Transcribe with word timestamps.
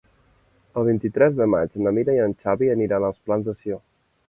El 0.81 0.87
vint-i-tres 0.87 1.35
de 1.41 1.47
maig 1.55 1.77
na 1.85 1.95
Mira 1.99 2.17
i 2.17 2.23
en 2.25 2.35
Xavi 2.41 2.73
aniran 2.79 3.09
als 3.13 3.23
Plans 3.29 3.49
de 3.51 3.57
Sió. 3.63 3.81